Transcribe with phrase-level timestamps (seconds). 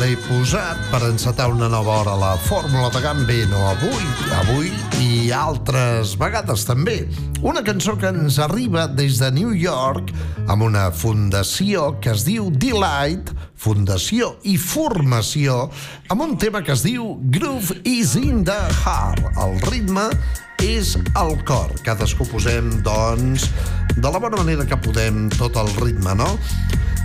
[0.00, 4.06] l'he posat per encetar una nova hora la Fórmula de Gambino avui,
[4.38, 4.70] avui
[5.04, 7.02] i altres vegades també.
[7.44, 10.12] Una cançó que ens arriba des de New York
[10.48, 15.66] amb una fundació que es diu Delight, fundació i formació,
[16.08, 19.34] amb un tema que es diu Groove is in the Heart.
[19.36, 20.08] El ritme
[20.64, 21.76] és el cor.
[21.84, 23.50] Cadascú posem, doncs,
[23.96, 26.38] de la bona manera que podem tot el ritme, no?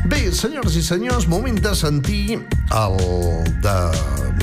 [0.05, 2.35] Bé, senyors i senyors, moment de sentir
[2.77, 2.97] el
[3.63, 3.75] de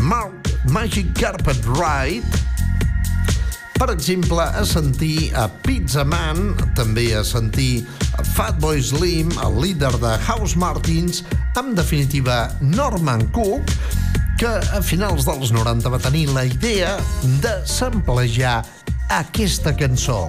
[0.03, 2.41] Mark Magic Carpet Ride,
[3.79, 7.85] per exemple, a sentir a Pizza Man, també a sentir
[8.19, 11.23] a Fatboy Slim, el líder de House Martins,
[11.55, 13.71] en definitiva Norman Cook,
[14.43, 16.97] que a finals dels 90 va tenir la idea
[17.39, 18.65] de samplejar
[19.23, 20.25] aquesta cançó.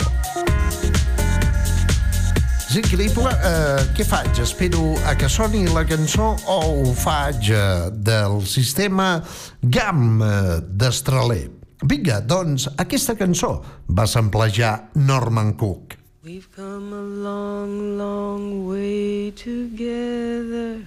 [2.73, 3.29] És increïble.
[3.29, 4.39] Eh, què faig?
[4.41, 9.19] Espero a que soni la cançó o ho faig eh, del sistema
[9.61, 11.51] GAM eh, d'Estraler?
[11.85, 13.51] Vinga, doncs, aquesta cançó
[13.85, 16.00] va samplejar Norman Cook.
[16.25, 20.81] We've come a long, long way together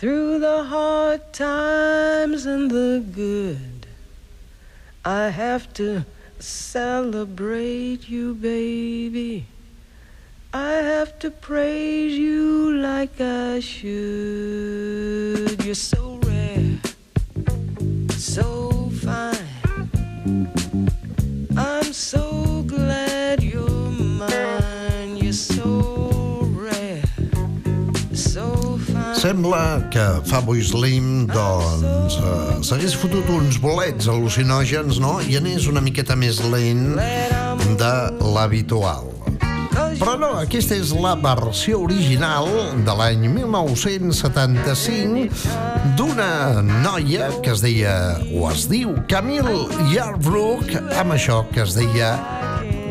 [0.00, 3.84] through the hard times and the good.
[5.04, 6.06] I have to
[6.40, 9.44] celebrate you, baby.
[10.56, 13.90] I have to praise you like I should.
[15.64, 16.78] You're so rare,
[18.16, 19.34] so fine.
[21.56, 25.16] I'm so glad you're mine.
[25.16, 27.02] You're so rare,
[28.14, 29.18] so fine.
[29.18, 35.82] Sembla que Fatboy Slim, doncs, eh, s'hagués fotut uns bolets al·lucinògens, no?, i anés una
[35.82, 39.10] miqueta més lent de l'habitual.
[40.04, 42.44] Però no, aquesta és la versió original
[42.84, 45.32] de l'any 1975
[45.96, 49.64] d'una noia que es deia, o es diu, Camille
[49.94, 52.10] Yarbrough, amb això que es deia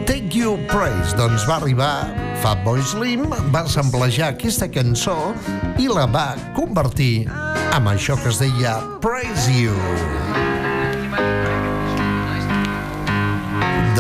[0.09, 1.13] Take You Praise.
[1.19, 2.09] Doncs va arribar
[2.41, 5.37] Fatboy Slim, va samplejar aquesta cançó
[5.78, 7.29] i la va convertir
[7.78, 9.78] amb això que es deia Praise You.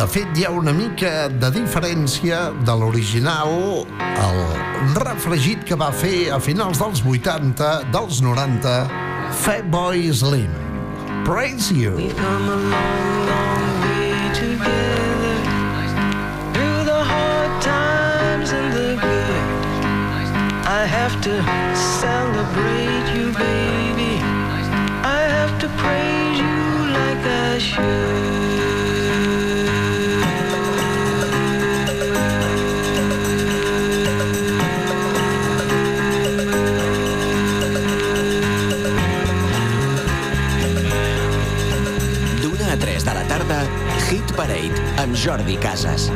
[0.03, 3.53] De fet, hi ha una mica de diferència de l'original,
[4.19, 4.39] el
[4.97, 8.73] refregit que va fer a finals dels 80, dels 90,
[9.45, 10.51] Fatboy Slim.
[11.23, 11.95] Praise You.
[11.95, 14.11] We've come a long, long way
[14.41, 15.37] together
[16.51, 19.41] through the hard times and the good.
[20.67, 21.39] I have to
[22.03, 24.19] celebrate you, baby.
[25.15, 28.32] I have to praise you like I should.
[44.97, 46.09] Amb Jordi Casas.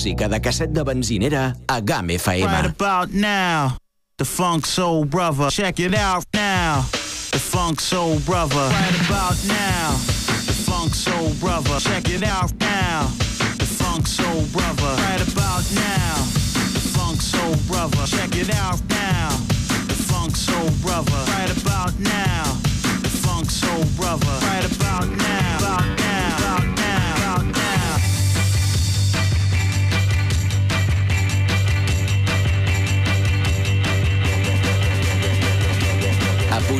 [0.00, 2.46] Música de casset de benzinera a GAM FM.
[2.46, 3.76] Right about now,
[4.16, 5.50] the Funk Soul Brother.
[5.50, 6.86] Check it out now.
[7.32, 8.70] The Funk Soul Brother.
[8.72, 9.92] Right about now,
[10.46, 11.78] the Funk Soul Brother.
[11.80, 13.12] Check it out now.
[13.58, 14.90] The Funk Soul Brother.
[15.04, 16.14] Right about now,
[16.72, 18.06] the Funk Soul Brother.
[18.06, 19.28] Check it out now.
[19.86, 21.20] The Funk Soul Brother.
[21.28, 22.44] Right about now,
[23.02, 24.32] the Funk Soul Brother.
[24.48, 25.29] Right about now,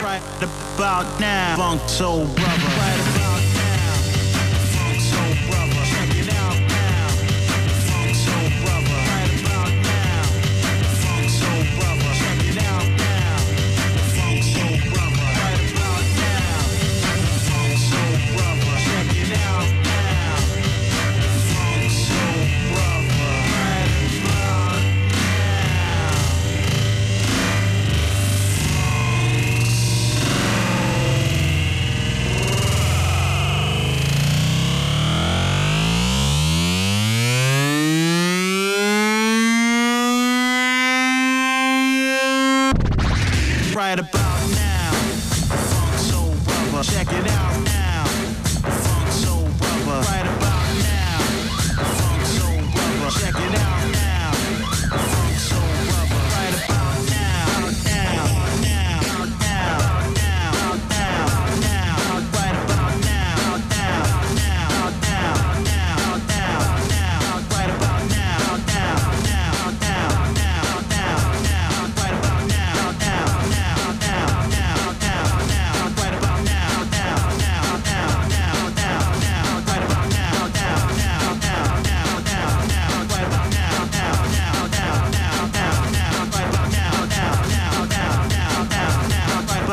[0.00, 1.56] Right about now.
[1.56, 2.42] Funk Soul Brother.
[2.44, 3.13] Right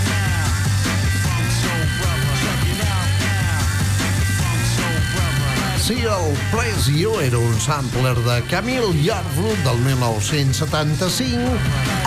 [5.88, 11.40] Sí, el Please You era un sampler de Camille Yardwood del 1975.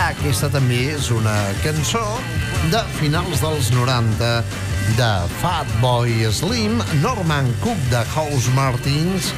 [0.05, 1.33] Aquesta també és una
[1.63, 2.03] cançó
[2.69, 4.45] de finals dels 90
[4.99, 5.09] de
[5.41, 9.33] Fatboy Slim, Norman Cook de House Martins,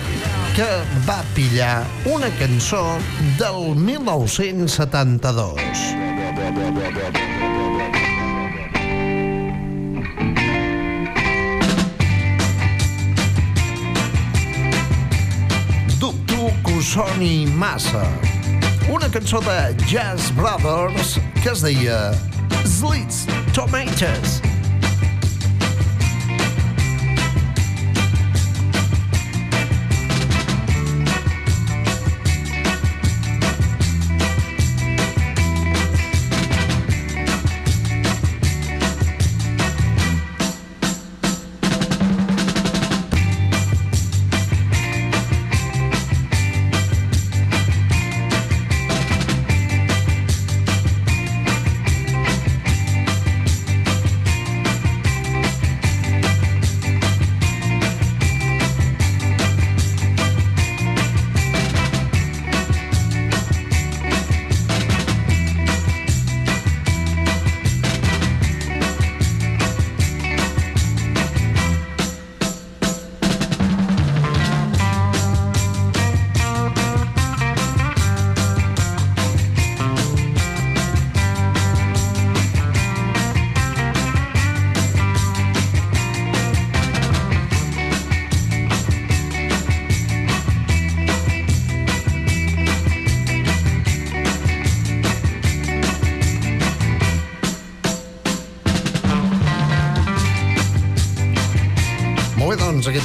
[0.57, 0.67] que
[1.07, 2.99] va pillar una cançó
[3.39, 5.71] del 1972.
[16.83, 18.03] Soni massa.
[18.91, 22.11] Una cançó de Jazz Brothers que es deia
[22.65, 24.52] Slits Tomatoes.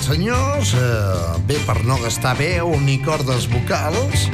[0.09, 4.29] Senyors, eh, bé per no gastar veu ni cordes vocals,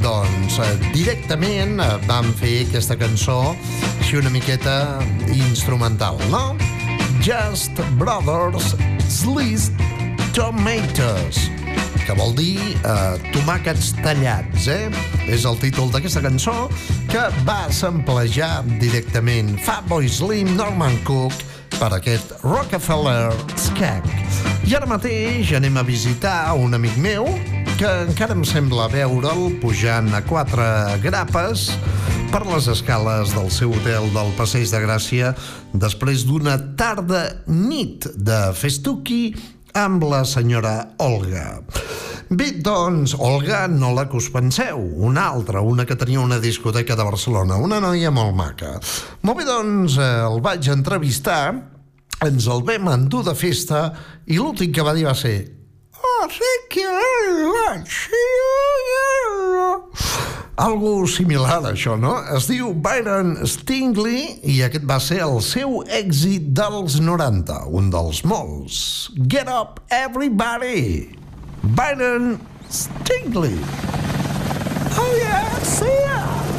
[0.00, 3.52] doncs eh, directament eh, van fer aquesta cançó
[4.00, 4.98] així una miqueta
[5.34, 6.56] instrumental, no?
[7.20, 8.72] Just Brothers
[9.12, 9.76] Sliced
[10.32, 11.50] Tomatoes
[12.06, 14.88] que vol dir eh, tomàquets tallats, eh?
[15.28, 16.56] És el títol d'aquesta cançó
[17.12, 21.36] que va samplejar directament Fatboy Slim, Norman Cook,
[21.76, 24.19] per aquest Rockefeller Skag.
[24.70, 27.24] I ara mateix anem a visitar un amic meu
[27.74, 30.66] que encara em sembla veure'l pujant a quatre
[31.02, 31.64] grapes
[32.30, 35.32] per les escales del seu hotel del Passeig de Gràcia
[35.74, 39.32] després d'una tarda nit de festuqui
[39.74, 41.64] amb la senyora Olga.
[42.30, 46.94] Bé, doncs, Olga, no la que us penseu, una altra, una que tenia una discoteca
[46.94, 48.76] de Barcelona, una noia molt maca.
[49.26, 51.79] Molt bé, doncs, eh, el vaig entrevistar,
[52.26, 53.86] ens el vam endur de festa
[54.28, 55.38] i l'últim que va dir va ser
[56.00, 56.84] Oh, sí que
[60.60, 62.12] Algo similar a això, no?
[62.36, 68.20] Es diu Byron Stingley i aquest va ser el seu èxit dels 90, un dels
[68.28, 69.08] molts.
[69.16, 71.16] Get up, everybody!
[71.62, 72.36] Byron
[72.68, 73.56] Stingley.
[75.00, 76.49] Oh yeah, see ya!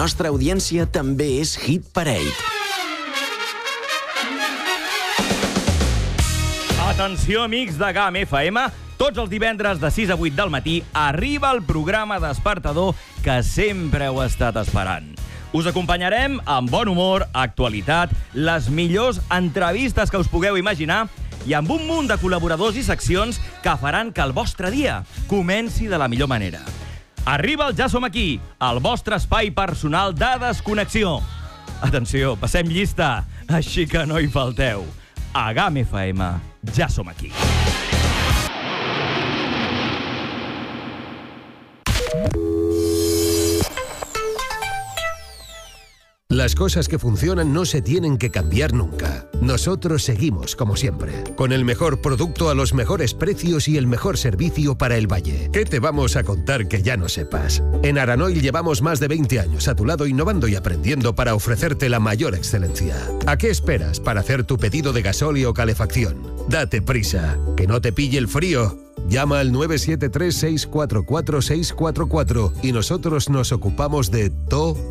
[0.00, 2.30] Nostra audiència també és Hit Parade.
[6.86, 8.62] Atenció, amics de GAM FM.
[8.96, 14.08] Tots els divendres de 6 a 8 del matí arriba el programa despertador que sempre
[14.08, 15.12] heu estat esperant.
[15.52, 21.08] Us acompanyarem amb bon humor, actualitat, les millors entrevistes que us pugueu imaginar
[21.44, 25.92] i amb un munt de col·laboradors i seccions que faran que el vostre dia comenci
[25.92, 26.64] de la millor manera.
[27.24, 31.18] Arriba el Ja som aquí, el vostre espai personal de desconnexió.
[31.84, 34.86] Atenció, passem llista, així que no hi falteu.
[35.32, 36.32] A GAM FM,
[36.74, 37.32] ja som aquí.
[46.40, 49.26] Las cosas que funcionan no se tienen que cambiar nunca.
[49.42, 54.16] Nosotros seguimos como siempre, con el mejor producto a los mejores precios y el mejor
[54.16, 55.50] servicio para el valle.
[55.52, 57.62] ¿Qué te vamos a contar que ya no sepas?
[57.82, 61.90] En Aranoil llevamos más de 20 años a tu lado innovando y aprendiendo para ofrecerte
[61.90, 62.96] la mayor excelencia.
[63.26, 66.22] ¿A qué esperas para hacer tu pedido de gasóleo o calefacción?
[66.48, 68.89] Date prisa, que no te pille el frío.
[69.08, 74.90] Llama al 973-644-644 y nosotros nos ocupamos de todo.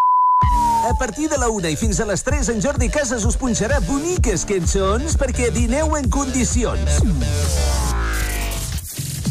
[0.83, 3.77] A partir de la una i fins a les 3, en Jordi Casas us punxarà
[3.87, 6.97] boniques cançons perquè dineu en condicions.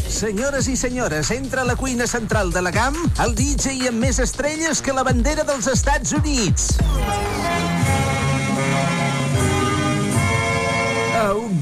[0.09, 4.23] Senyores i senyores, entra a la cuina central de la GAM el DJ amb més
[4.25, 6.71] estrelles que la bandera dels Estats Units.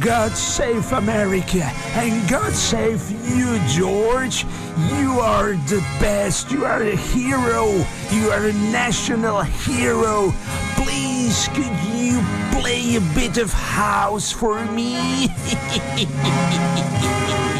[0.00, 1.62] God save America
[1.94, 4.46] and God save you, George.
[4.94, 6.50] You are the best.
[6.50, 7.84] You are a hero.
[8.10, 10.32] You are a national hero.
[10.76, 15.28] Please, could you play a bit of house for me?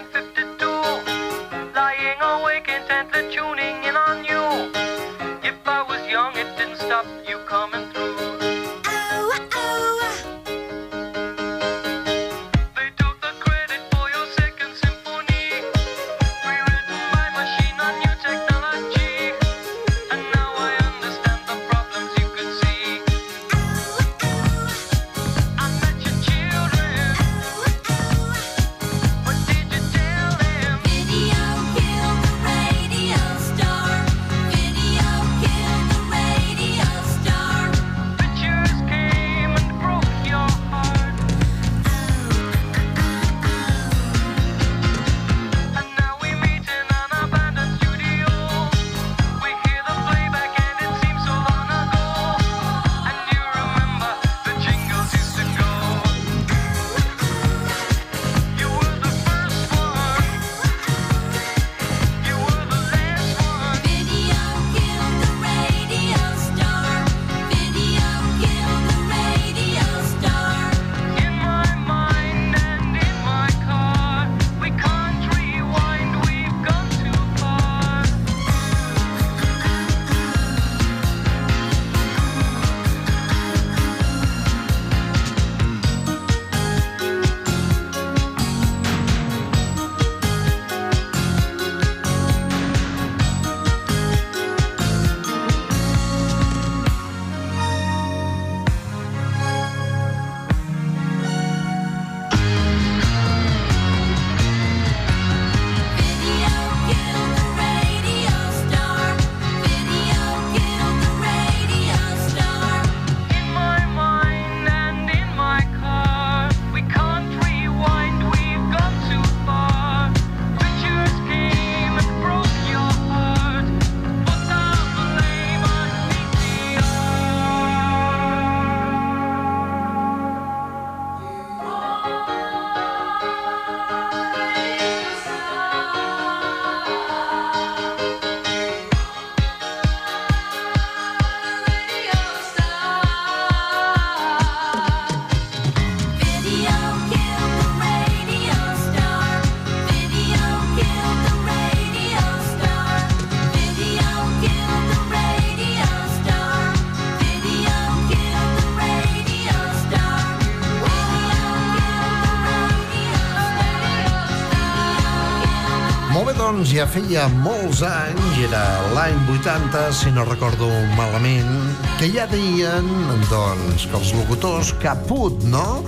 [166.61, 168.61] Doncs, ja feia molts anys, era
[168.93, 171.49] l'any 80, si no recordo malament,
[171.97, 172.85] que ja deien,
[173.31, 175.81] doncs, que els locutors caput, no?,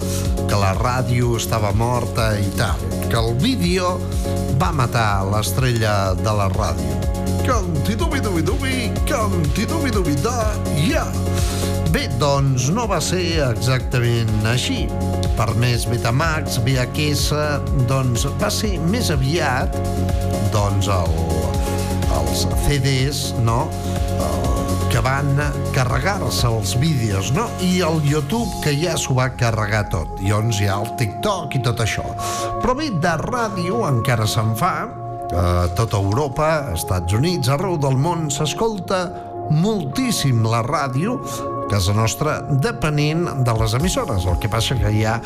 [0.50, 4.00] que la ràdio estava morta i tal, que el vídeo
[4.58, 6.98] va matar l'estrella de la ràdio.
[7.46, 10.40] Canti-dubi-dubi-dubi, canti-dubi-dubi-da,
[10.88, 11.06] ja!
[11.94, 14.88] Bé, doncs no va ser exactament així.
[15.38, 17.32] Per més Betamax, VHS,
[17.90, 19.74] doncs va ser més aviat
[20.54, 21.16] doncs el,
[22.20, 23.64] els CDs, no?,
[24.94, 25.32] que van
[25.74, 27.48] carregar-se els vídeos, no?
[27.66, 30.20] I el YouTube, que ja s'ho va carregar tot.
[30.22, 32.06] I llavors hi ha el TikTok i tot això.
[32.62, 34.76] Però bé, de ràdio encara se'n fa,
[35.34, 39.08] a tota Europa, Estats Units, arreu del món, s'escolta
[39.50, 41.18] moltíssim la ràdio,
[41.72, 44.28] casa nostra, depenent de les emissores.
[44.30, 45.18] El que passa que hi ha,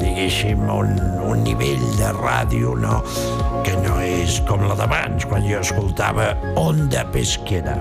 [0.00, 0.94] diguéssim, un,
[1.28, 3.00] un nivell de ràdio, no?,
[3.66, 7.76] que no és com la d'abans, quan jo escoltava Onda Pesquera.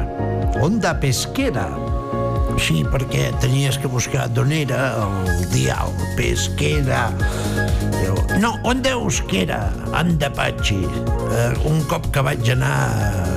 [0.61, 1.69] Onda Pesquera.
[2.61, 7.07] Sí, perquè tenies que buscar d'on era el dial, Pesquera.
[8.39, 10.79] No, Onda Euskera, Anda Patxi.
[10.85, 13.30] Eh, un cop que vaig anar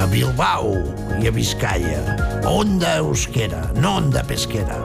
[0.00, 0.72] a Bilbao
[1.20, 2.16] i a Vizcaya.
[2.48, 4.78] Onda Euskera, no Onda Pesquera.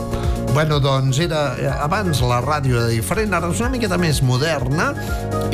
[0.53, 1.55] Bueno, doncs era...
[1.83, 4.91] Abans la ràdio era diferent, ara és una miqueta més moderna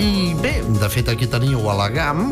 [0.02, 2.32] i bé, de fet aquí teniu a la GAM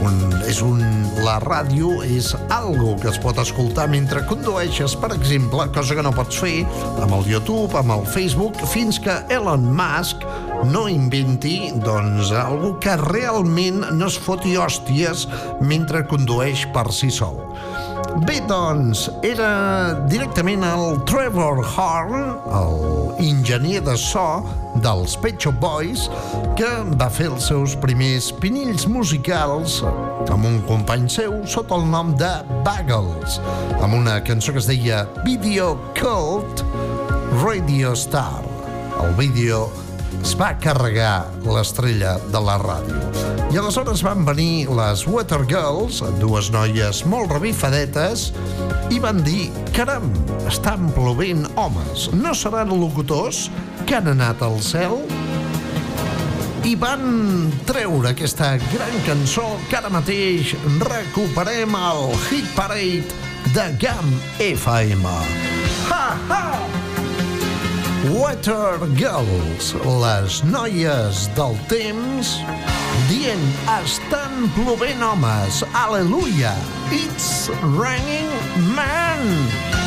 [0.00, 0.80] un, és un,
[1.24, 6.14] la ràdio és algo que es pot escoltar mentre condueixes, per exemple, cosa que no
[6.16, 6.62] pots fer
[7.02, 10.24] amb el YouTube, amb el Facebook, fins que Elon Musk
[10.72, 15.26] no inventi, doncs, algo que realment no es foti hòsties
[15.66, 17.40] mentre condueix per si sol.
[18.20, 24.42] Bé, doncs, era directament el Trevor Horn, el enginyer de so
[24.84, 26.04] dels Pet Shop Boys,
[26.58, 26.68] que
[27.00, 29.80] va fer els seus primers pinills musicals
[30.28, 32.30] amb un company seu sota el nom de
[32.66, 33.40] Buggles,
[33.80, 36.66] amb una cançó que es deia Video Cult
[37.40, 38.44] Radio Star.
[39.00, 39.70] El vídeo
[40.20, 43.31] es va carregar l'estrella de la ràdio.
[43.52, 48.30] I aleshores van venir les Water Girls, dues noies molt revifadetes,
[48.88, 50.06] i van dir, caram,
[50.48, 53.50] estan plovent homes, no seran locutors
[53.84, 54.96] que han anat al cel?
[56.64, 57.04] I van
[57.68, 60.54] treure aquesta gran cançó que ara mateix
[60.86, 64.16] recuperem al Hit Parade de GAM
[64.48, 65.12] FM.
[65.92, 66.91] Ha, ha!
[68.10, 72.40] Water Girls, les noies del temps,
[73.06, 73.44] dient
[73.78, 76.50] estan plovent homes, aleluia,
[76.90, 78.26] it's raining
[78.74, 79.22] men.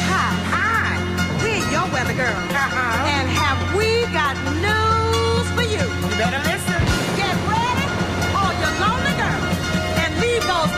[0.07, 0.95] Hi, hi.
[1.43, 2.39] We're your weather girls.
[2.55, 3.11] Uh-huh.
[3.11, 5.83] And have we got news for you?
[5.83, 6.79] You better listen.
[7.19, 7.87] Get ready,
[8.31, 9.59] all your lonely girls,
[9.99, 10.71] and leave those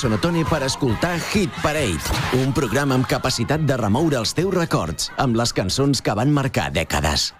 [0.00, 2.00] Sonotone per escoltar Hit Parade,
[2.40, 6.70] un programa amb capacitat de remoure els teus records amb les cançons que van marcar
[6.72, 7.34] dècades.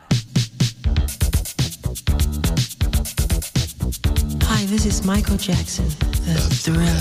[4.44, 5.88] Hi, this is Michael Jackson,
[6.28, 7.00] The Thriller.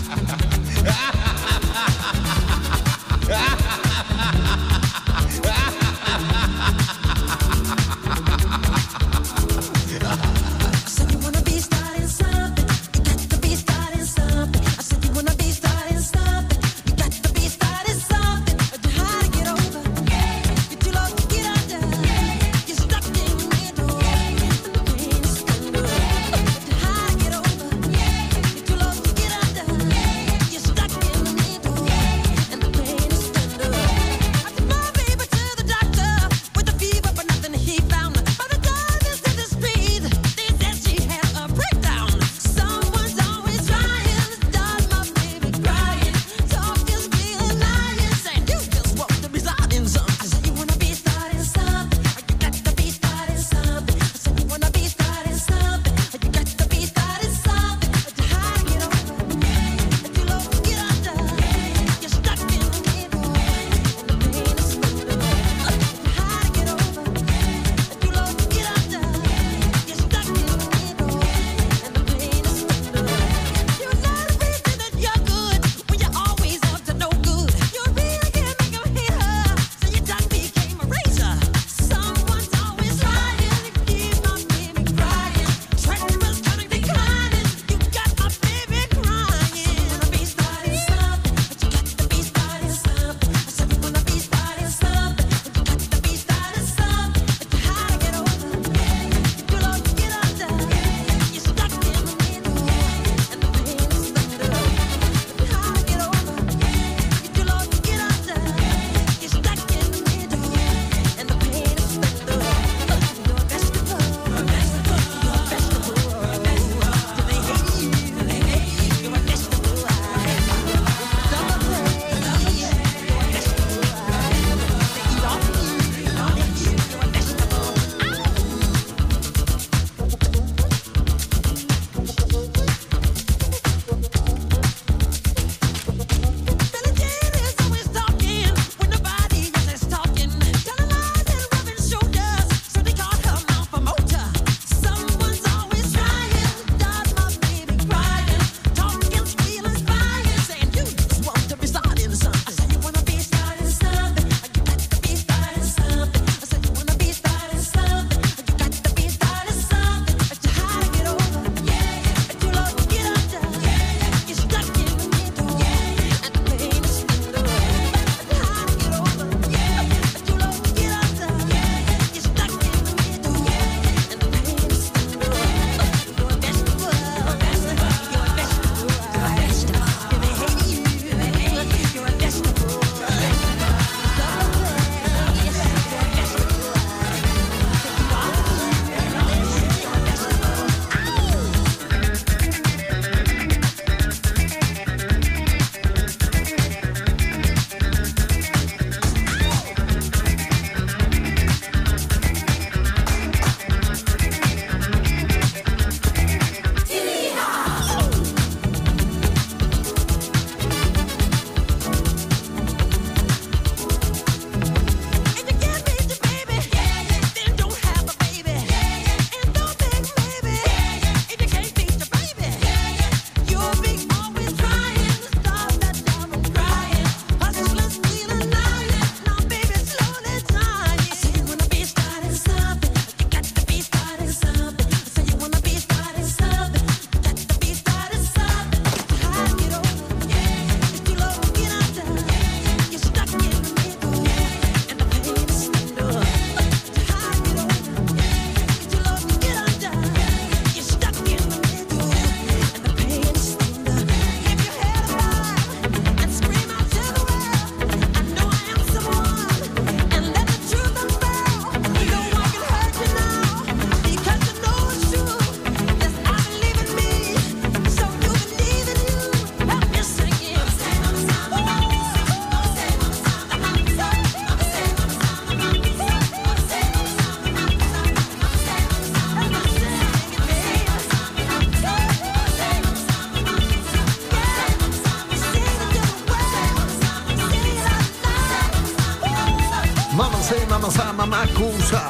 [290.51, 292.01] Mamacé, mamacá, mamacusa.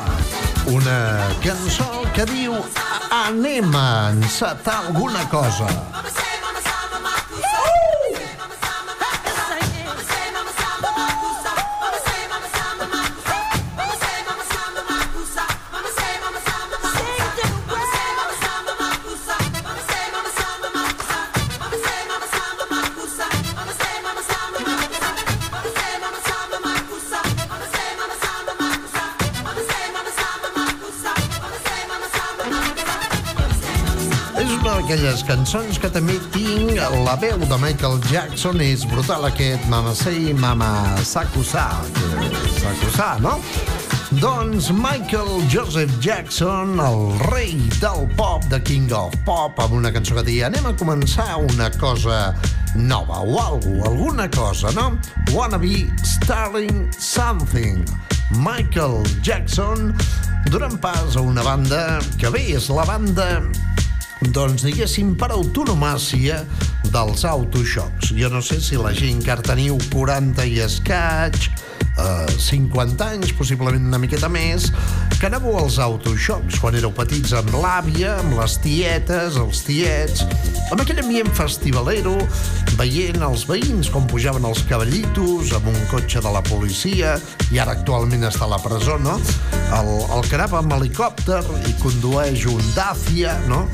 [0.65, 2.55] Una cançó que diu
[3.11, 5.67] anem a encetar alguna cosa.
[34.91, 36.75] D'aquelles cançons que també tinc
[37.05, 40.67] la veu de Michael Jackson és brutal aquest Mama Say, Mama
[41.07, 41.63] Sakusa
[42.57, 43.37] Sakusa, no?
[44.19, 50.17] Doncs Michael Joseph Jackson, el rei del pop, de King of Pop, amb una cançó
[50.19, 52.35] que deia anem a començar una cosa
[52.75, 54.91] nova o algo, alguna cosa, no?
[55.31, 57.85] Wanna be starting something.
[58.43, 59.93] Michael Jackson
[60.51, 63.37] donant pas a una banda que bé és la banda
[64.31, 66.41] doncs diguéssim per autonomàcia
[66.91, 68.13] dels autoxocs.
[68.15, 71.37] Jo no sé si la gent que ara teniu 40 i escaig,
[71.97, 74.69] eh, 50 anys, possiblement una miqueta més,
[75.19, 80.23] que anàveu als autoxocs quan éreu petits amb l'àvia, amb les tietes, els tiets,
[80.71, 82.15] amb aquell ambient festivalero,
[82.79, 87.17] veient els veïns com pujaven els cavallitos amb un cotxe de la policia,
[87.51, 89.19] i ara actualment està a la presó, no?
[89.75, 93.65] El, el que anava amb helicòpter i condueix un Dacia, no?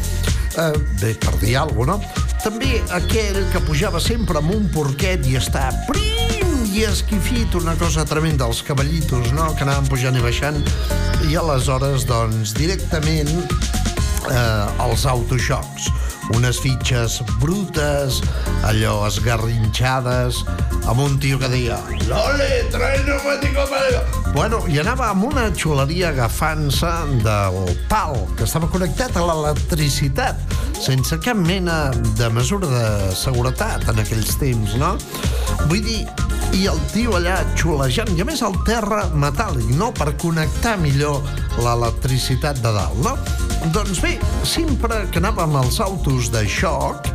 [0.58, 2.26] Eh, bé, per dir alguna cosa, no?
[2.42, 8.06] També aquell que pujava sempre amb un porquet i està prim i esquifit, una cosa
[8.06, 10.60] tremenda, els cavallitos, no?, que anaven pujant i baixant,
[11.30, 13.30] i aleshores, doncs, directament
[14.30, 15.90] eh, els autoxocs.
[16.36, 18.20] Unes fitxes brutes,
[18.68, 20.42] allò esgarrinxades,
[20.88, 21.78] amb un tio que deia
[22.10, 24.04] «Lole, trae neumático para...»
[24.36, 26.92] Bueno, i anava amb una xuleria agafant-se
[27.24, 30.44] del pal, que estava connectat a l'electricitat,
[30.78, 31.88] sense cap mena
[32.20, 34.94] de mesura de seguretat en aquells temps, no?
[35.68, 36.04] Vull dir,
[36.56, 41.22] i el tio allà xulejant, i a més el terra metàl·lic, no?, per connectar millor
[41.64, 43.16] l'electricitat de dalt, no?
[43.76, 44.16] Doncs bé,
[44.48, 47.10] sempre que anàvem als autos de xoc,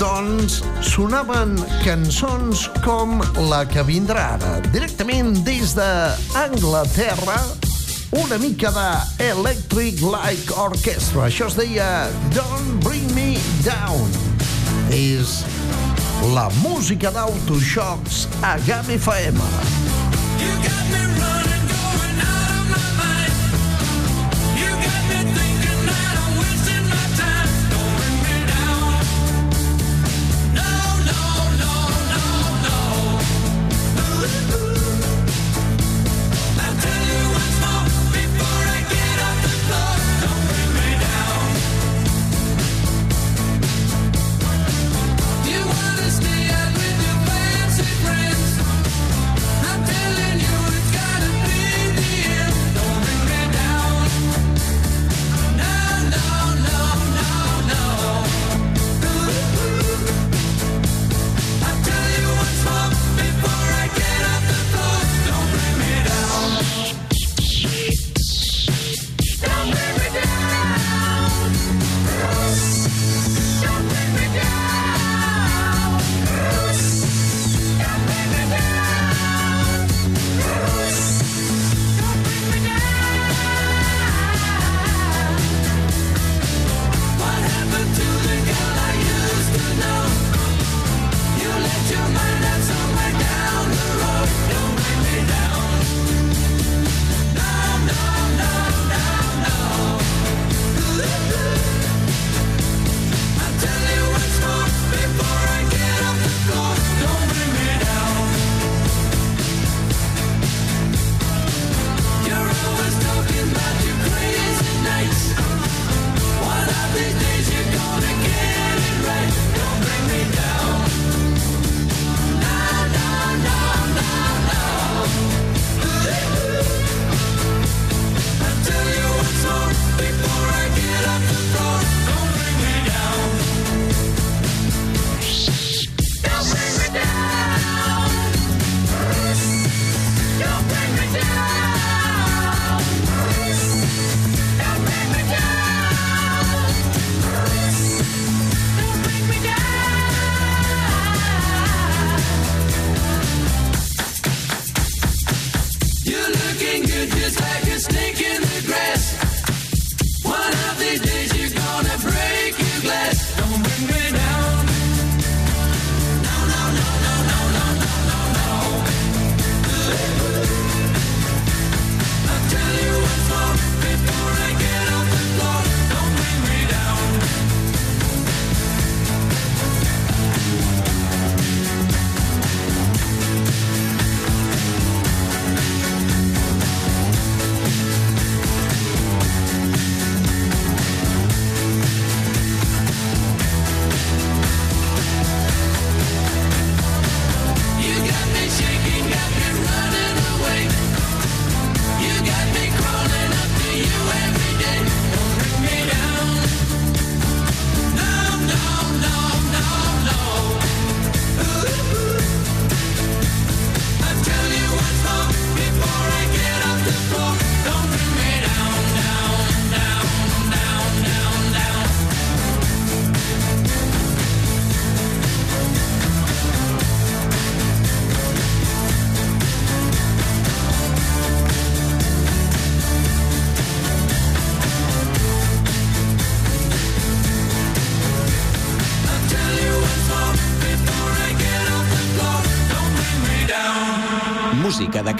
[0.00, 3.18] doncs sonaven cançons com
[3.50, 7.40] la que vindrà ara, directament des d'Anglaterra,
[8.20, 8.88] una mica de
[9.30, 11.28] Electric Light Orchestra.
[11.28, 14.10] Això es deia Don't Bring Me Down.
[14.90, 15.40] És
[16.28, 19.79] la música d'autoxocs a GAM FM.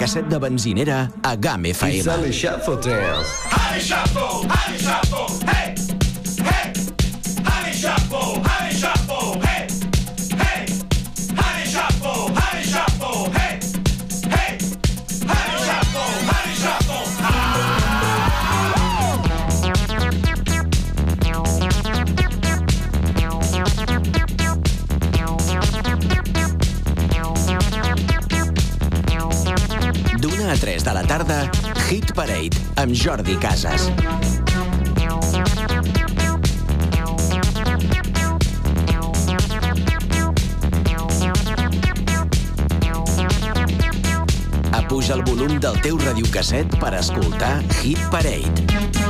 [0.01, 2.01] Casset de benzinera a GAM FM.
[2.09, 3.27] Honey Shuffle Tales.
[3.51, 5.60] Honey shuffle, honey shuffle, hey, hey.
[31.91, 33.89] Hit Parade amb Jordi Casas.
[44.71, 49.00] Apuja el volum del teu radiocasset per escoltar Hit Parade.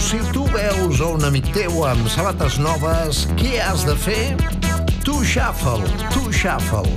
[0.00, 4.32] Si tu veus a un amic teu amb sabates noves, què has de fer?
[5.04, 5.84] Tu shuffle,
[6.14, 6.88] tu shuffle.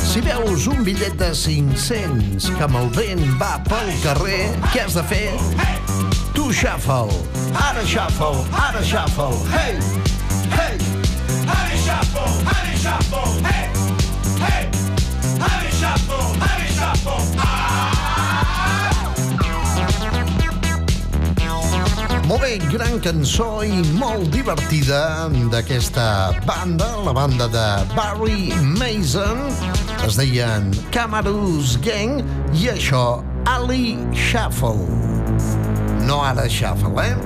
[0.00, 4.96] Si veus un bitllet de 500 que amb el vent va pel carrer, què has
[4.96, 5.28] de fer?
[6.34, 7.20] Tu shuffle,
[7.68, 9.76] ara shuffle, ara shuffle, hey,
[10.56, 10.76] hey.
[11.46, 13.66] Honey shuffle, honey shuffle, hey,
[14.46, 14.79] hey.
[22.30, 27.64] Molt bé, gran cançó i molt divertida d'aquesta banda, la banda de
[27.96, 29.48] Barry Mason.
[30.06, 32.22] Es deien Camarus Gang
[32.54, 34.86] i això, Ali Shuffle.
[36.06, 37.16] No ara Shuffle, eh?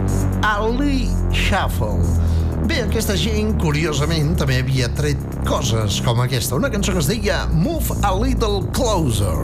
[0.41, 2.01] Ali Shuffle.
[2.65, 6.57] Bé, aquesta gent, curiosament, també havia tret coses com aquesta.
[6.57, 9.37] Una cançó que es deia Move a Little Closer.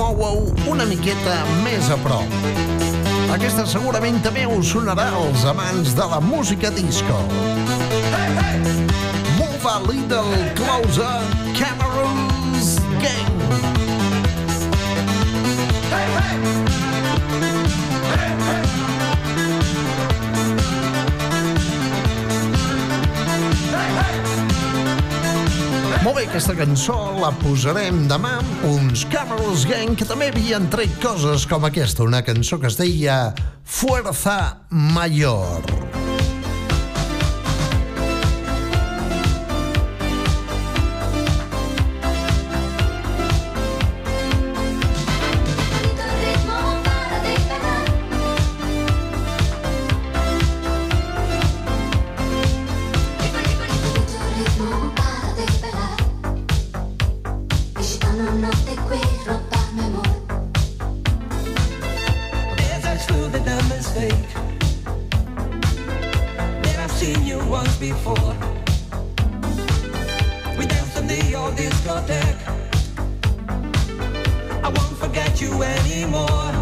[0.00, 2.81] Mou-ho una miqueta més a prop.
[3.32, 7.16] Aquesta segurament també us sonarà als amants de la música disco.
[9.38, 11.16] Move a Little Closer,
[11.56, 13.32] Cameron's Gang.
[26.02, 28.32] Molt bé, aquesta cançó la posarem demà
[28.66, 33.20] uns Camerals Gang que també havien tret coses com aquesta, una cançó que es deia
[33.62, 34.38] Fuerza
[34.98, 35.81] Mayor.
[64.02, 64.26] I'm.
[66.62, 68.34] That I've seen you once before.
[70.58, 72.42] We danced in the old discotheque.
[74.64, 76.52] I won't forget you anymore.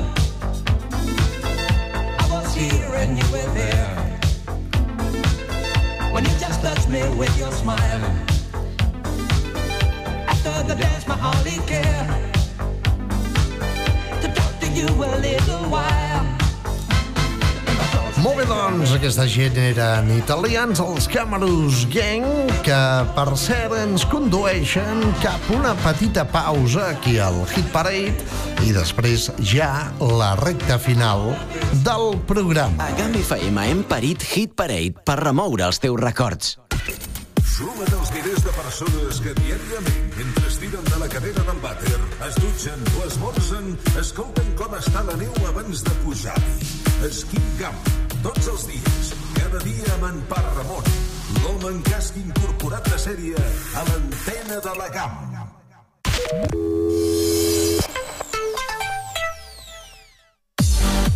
[2.20, 3.94] I was here and you were there.
[6.12, 8.04] When you just touched me with your smile.
[10.28, 12.06] After the dance, my didn't care.
[14.20, 16.39] To talk to you a little while.
[18.20, 22.26] Molt bé, doncs, aquesta gent eren italians, els Camerus Gang,
[22.66, 22.80] que,
[23.16, 29.70] per cert, ens condueixen cap una petita pausa aquí al Hit Parade i després ja
[30.04, 31.30] la recta final
[31.86, 32.90] del programa.
[32.90, 36.58] A GAM FM hem parit Hit Parade per remoure els teus records.
[37.60, 41.98] Suma't als milers de persones que diàriament, mentre es tiren de la cadena del vàter,
[42.28, 46.54] es dutxen o esmorzen, escolten com està la neu abans de pujar-hi.
[47.08, 47.76] Esquí Gam,
[48.24, 50.84] tots els dies, cada dia amb en Par Ramon,
[51.40, 53.48] l'home en casc incorporat de sèrie
[53.80, 55.14] a l'antena de la GAM.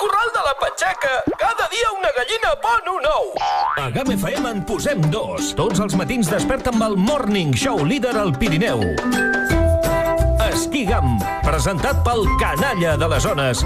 [0.00, 3.34] Al corral de la Patxaca, cada dia una gallina pon un ou.
[3.76, 5.50] A GAM FM en posem dos.
[5.58, 8.80] Tots els matins desperta amb el Morning Show líder al Pirineu.
[10.46, 13.60] Esquigam, presentat pel canalla de les zones.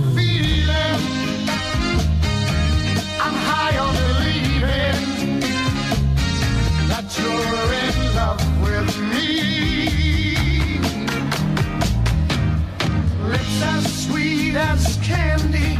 [14.53, 15.79] sweet as candy.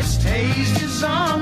[0.00, 1.41] Its taste is on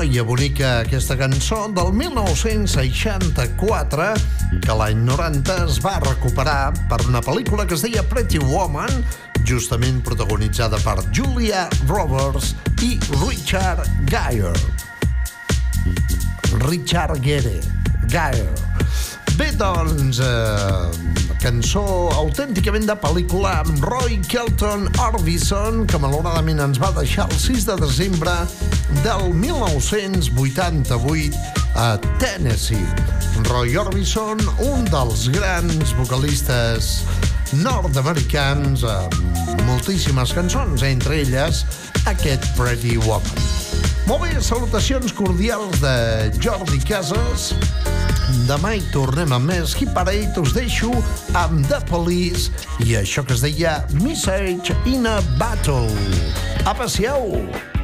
[0.00, 4.16] noia bonica aquesta cançó del 1964
[4.64, 8.88] que l'any 90 es va recuperar per una pel·lícula que es deia Pretty Woman
[9.44, 12.96] justament protagonitzada per Julia Roberts i
[13.26, 14.56] Richard Gere.
[16.64, 17.60] Richard Gere.
[18.08, 18.48] Geyer.
[19.36, 20.88] Bé, doncs, eh,
[21.40, 21.82] cançó
[22.12, 27.76] autènticament de pel·lícula amb Roy Kelton Orbison, que malauradament ens va deixar el 6 de
[27.84, 28.32] desembre
[29.02, 31.36] del 1988
[31.74, 32.86] a Tennessee.
[33.48, 37.00] Roy Orbison, un dels grans vocalistes
[37.62, 41.64] nord-americans amb moltíssimes cançons, entre elles
[42.10, 43.48] aquest Pretty Woman.
[44.06, 47.50] Molt bé, salutacions cordials de Jordi Casas.
[48.46, 50.34] Demà hi tornem amb més Hit Parade.
[50.42, 50.90] Us deixo
[51.38, 52.50] amb The Police
[52.86, 55.90] i això que es deia Message in a Battle.
[56.66, 57.79] A siau!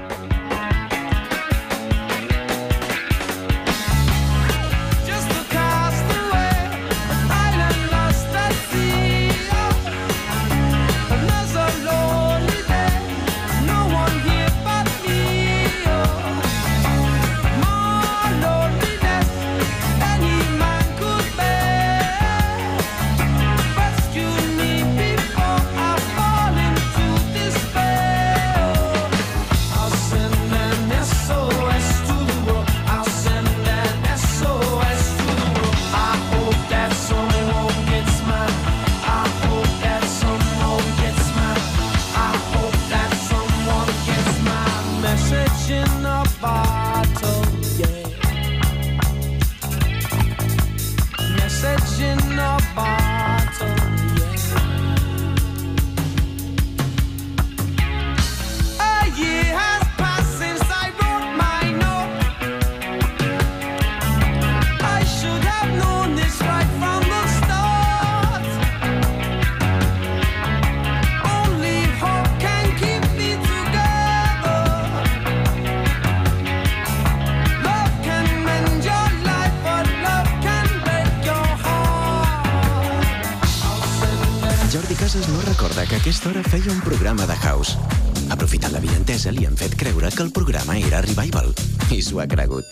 [90.47, 91.49] Programa era Revival.
[91.90, 92.68] I s'ho ha cregut.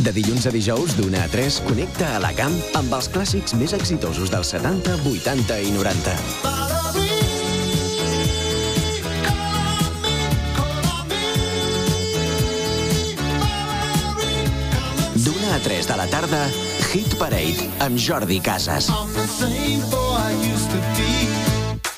[0.00, 3.74] De dilluns a dijous, d'una a 3, connecta a la camp amb els clàssics més
[3.76, 6.14] exitosos dels 70, 80 i 90.
[15.26, 16.42] D'una a 3 de la tarda,
[16.94, 18.88] Hit Parade amb Jordi Casas.
[18.88, 21.15] I'm the same boy I used to be.